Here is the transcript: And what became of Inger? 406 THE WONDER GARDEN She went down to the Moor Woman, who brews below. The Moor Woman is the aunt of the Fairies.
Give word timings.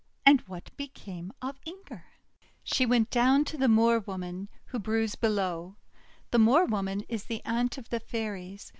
And 0.25 0.41
what 0.47 0.75
became 0.77 1.31
of 1.43 1.59
Inger? 1.63 2.05
406 2.07 2.07
THE 2.09 2.17
WONDER 2.17 2.39
GARDEN 2.39 2.61
She 2.63 2.85
went 2.87 3.09
down 3.11 3.45
to 3.45 3.57
the 3.57 3.67
Moor 3.67 3.99
Woman, 3.99 4.49
who 4.65 4.79
brews 4.79 5.13
below. 5.13 5.77
The 6.31 6.39
Moor 6.39 6.65
Woman 6.65 7.01
is 7.07 7.25
the 7.25 7.45
aunt 7.45 7.77
of 7.77 7.89
the 7.89 7.99
Fairies. 7.99 8.69